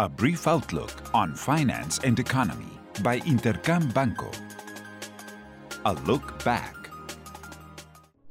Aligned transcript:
A 0.00 0.08
brief 0.08 0.46
outlook 0.46 0.92
on 1.12 1.34
finance 1.34 1.98
and 2.04 2.20
economy 2.20 2.70
by 3.02 3.18
Intercam 3.18 3.92
Banco. 3.92 4.30
A 5.86 5.94
look 6.06 6.44
back. 6.44 6.88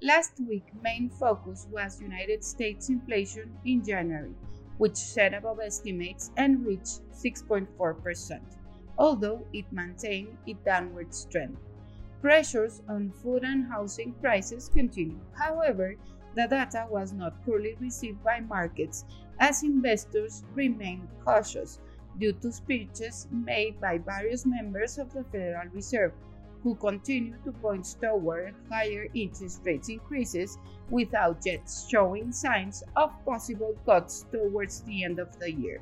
Last 0.02 0.40
week, 0.48 0.64
main 0.82 1.10
focus 1.10 1.68
was 1.70 2.00
United 2.00 2.42
States 2.46 2.88
inflation 2.88 3.52
in 3.66 3.84
January, 3.84 4.32
which 4.78 4.96
set 4.96 5.34
above 5.34 5.60
estimates 5.60 6.32
and 6.38 6.66
reached 6.66 7.02
6.4%, 7.12 8.40
although 8.98 9.46
it 9.52 9.66
maintained 9.70 10.38
its 10.46 10.64
downward 10.64 11.14
trend. 11.30 11.58
Pressures 12.22 12.82
on 12.88 13.12
food 13.12 13.44
and 13.44 13.68
housing 13.70 14.14
prices 14.22 14.70
continue. 14.74 15.20
However, 15.38 15.98
the 16.38 16.46
data 16.46 16.86
was 16.92 17.14
not 17.14 17.44
poorly 17.44 17.76
received 17.80 18.24
by 18.24 18.40
markets 18.42 19.06
as 19.40 19.64
investors 19.64 20.44
remained 20.54 21.08
cautious 21.26 21.80
due 22.20 22.32
to 22.32 22.52
speeches 22.52 23.28
made 23.32 23.82
by 23.82 23.98
various 23.98 24.46
members 24.46 25.00
of 25.00 25.12
the 25.14 25.24
Federal 25.32 25.68
Reserve, 25.74 26.14
who 26.62 26.76
continue 26.76 27.36
to 27.44 27.52
point 27.54 27.96
toward 28.00 28.54
higher 28.70 29.08
interest 29.16 29.62
rate 29.64 29.90
increases 29.90 30.60
without 30.92 31.44
yet 31.44 31.68
showing 31.90 32.32
signs 32.32 32.84
of 32.96 33.12
possible 33.26 33.76
cuts 33.84 34.26
towards 34.32 34.82
the 34.82 35.04
end 35.04 35.18
of 35.18 35.40
the 35.40 35.52
year. 35.52 35.82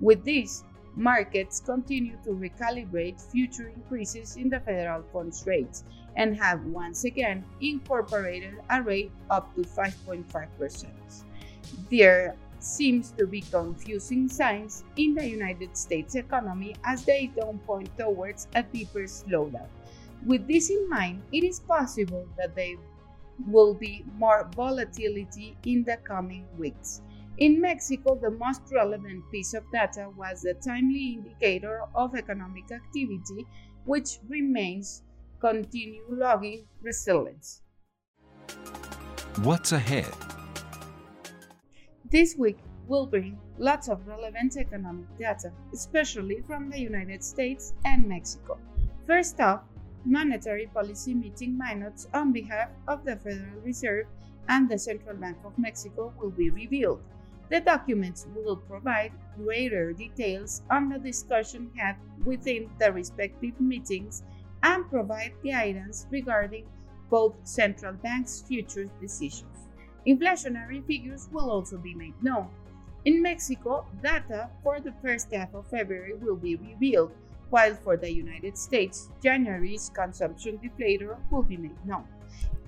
With 0.00 0.24
this, 0.24 0.64
markets 0.96 1.60
continue 1.60 2.16
to 2.24 2.30
recalibrate 2.30 3.20
future 3.20 3.68
increases 3.68 4.36
in 4.36 4.48
the 4.48 4.60
federal 4.60 5.02
funds 5.12 5.44
rates 5.46 5.84
and 6.16 6.36
have 6.36 6.64
once 6.66 7.04
again 7.04 7.44
incorporated 7.60 8.54
a 8.70 8.82
rate 8.82 9.10
up 9.30 9.54
to 9.54 9.62
5.5%. 9.62 10.86
There 11.90 12.36
seems 12.58 13.10
to 13.12 13.26
be 13.26 13.40
confusing 13.40 14.28
signs 14.28 14.84
in 14.96 15.14
the 15.14 15.26
United 15.26 15.76
States 15.76 16.14
economy 16.14 16.76
as 16.84 17.04
they 17.04 17.32
don't 17.34 17.64
point 17.66 17.90
towards 17.98 18.46
a 18.54 18.62
deeper 18.62 19.04
slowdown. 19.04 19.68
With 20.24 20.46
this 20.46 20.70
in 20.70 20.88
mind, 20.88 21.22
it 21.32 21.42
is 21.42 21.58
possible 21.58 22.28
that 22.38 22.54
there 22.54 22.76
will 23.48 23.74
be 23.74 24.04
more 24.16 24.48
volatility 24.54 25.56
in 25.64 25.82
the 25.82 25.96
coming 26.04 26.46
weeks. 26.56 27.02
In 27.38 27.60
Mexico, 27.60 28.14
the 28.14 28.30
most 28.30 28.60
relevant 28.72 29.24
piece 29.30 29.54
of 29.54 29.64
data 29.72 30.10
was 30.16 30.42
the 30.42 30.54
timely 30.54 31.14
indicator 31.14 31.80
of 31.94 32.14
economic 32.14 32.70
activity, 32.70 33.46
which 33.84 34.18
remains 34.28 35.02
continue 35.40 36.02
logging 36.10 36.66
resilience. 36.82 37.62
What's 39.42 39.72
ahead? 39.72 40.12
This 42.10 42.36
week 42.36 42.58
will 42.86 43.06
bring 43.06 43.38
lots 43.56 43.88
of 43.88 44.06
relevant 44.06 44.58
economic 44.58 45.06
data, 45.18 45.52
especially 45.72 46.42
from 46.46 46.68
the 46.68 46.78
United 46.78 47.24
States 47.24 47.72
and 47.86 48.06
Mexico. 48.06 48.58
First 49.06 49.40
off, 49.40 49.62
monetary 50.04 50.66
policy 50.66 51.14
meeting 51.14 51.56
minutes 51.56 52.06
on 52.12 52.32
behalf 52.32 52.68
of 52.86 53.06
the 53.06 53.16
Federal 53.16 53.60
Reserve 53.64 54.06
and 54.48 54.68
the 54.68 54.78
Central 54.78 55.16
Bank 55.16 55.38
of 55.44 55.56
Mexico 55.56 56.12
will 56.20 56.30
be 56.30 56.50
revealed. 56.50 57.02
The 57.52 57.60
documents 57.60 58.26
will 58.34 58.56
provide 58.56 59.12
greater 59.36 59.92
details 59.92 60.62
on 60.70 60.88
the 60.88 60.98
discussion 60.98 61.70
had 61.76 61.96
within 62.24 62.70
the 62.78 62.90
respective 62.90 63.60
meetings 63.60 64.22
and 64.62 64.88
provide 64.88 65.34
guidance 65.44 66.06
regarding 66.10 66.64
both 67.10 67.34
central 67.44 67.92
banks' 67.92 68.40
future 68.40 68.88
decisions. 69.02 69.68
Inflationary 70.06 70.82
figures 70.86 71.28
will 71.30 71.50
also 71.50 71.76
be 71.76 71.94
made 71.94 72.14
known. 72.22 72.48
In 73.04 73.20
Mexico, 73.20 73.84
data 74.02 74.48
for 74.62 74.80
the 74.80 74.94
first 75.02 75.30
half 75.30 75.52
of 75.52 75.66
February 75.66 76.14
will 76.14 76.36
be 76.36 76.56
revealed, 76.56 77.12
while 77.50 77.74
for 77.74 77.98
the 77.98 78.10
United 78.10 78.56
States, 78.56 79.10
January's 79.22 79.90
consumption 79.92 80.56
deflator 80.56 81.18
will 81.30 81.42
be 81.42 81.58
made 81.58 81.84
known. 81.84 82.08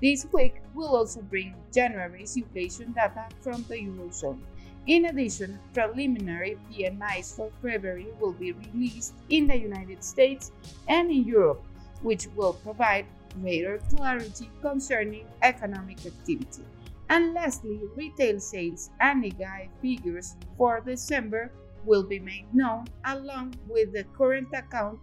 This 0.03 0.27
week 0.31 0.61
will 0.75 0.94
also 0.94 1.23
bring 1.23 1.55
January's 1.73 2.37
inflation 2.37 2.93
data 2.93 3.28
from 3.41 3.65
the 3.67 3.77
Eurozone. 3.77 4.41
In 4.87 5.06
addition, 5.06 5.59
preliminary 5.72 6.59
PMIs 6.71 7.34
for 7.37 7.50
February 7.62 8.09
will 8.21 8.33
be 8.33 8.53
released 8.53 9.15
in 9.31 9.47
the 9.47 9.56
United 9.56 10.05
States 10.05 10.53
and 10.89 11.11
in 11.11 11.25
Europe, 11.25 11.65
which 12.03 12.27
will 12.37 12.53
provide 12.53 13.06
greater 13.41 13.78
clarity 13.97 14.50
concerning 14.61 15.27
economic 15.43 16.05
activity. 16.05 16.65
And 17.09 17.33
lastly, 17.33 17.81
retail 17.97 18.41
sales 18.41 18.91
and 19.00 19.25
IGAE 19.25 19.69
figures 19.81 20.37
for 20.59 20.81
December 20.81 21.50
will 21.87 22.03
be 22.03 22.19
made 22.19 22.47
known 22.53 22.84
along 23.06 23.55
with 23.69 23.93
the 23.93 24.05
current 24.17 24.49
account 24.53 24.99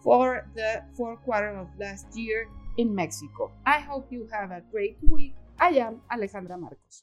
for 0.00 0.46
the 0.54 0.84
fourth 0.94 1.20
quarter 1.22 1.56
of 1.56 1.68
last 1.78 2.06
year 2.16 2.46
in 2.76 2.94
Mexico. 2.94 3.50
I 3.66 3.80
hope 3.80 4.06
you 4.10 4.28
have 4.32 4.52
a 4.52 4.62
great 4.70 4.96
week. 5.08 5.34
I 5.58 5.70
am 5.70 6.02
Alejandra 6.10 6.58
Marcos. 6.58 7.02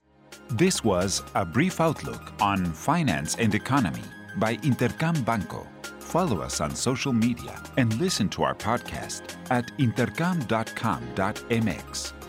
This 0.50 0.84
was 0.84 1.24
a 1.36 1.46
brief 1.46 1.80
outlook 1.80 2.34
on 2.42 2.74
finance 2.74 3.36
and 3.36 3.56
economy 3.56 4.04
by 4.38 4.58
Intercam 4.58 5.24
Banco. 5.24 5.66
Follow 6.00 6.42
us 6.42 6.60
on 6.60 6.76
social 6.76 7.14
media 7.14 7.64
and 7.78 7.98
listen 8.00 8.28
to 8.30 8.42
our 8.44 8.56
podcast 8.56 9.36
at 9.50 9.68
intercam.com.mx. 9.78 12.21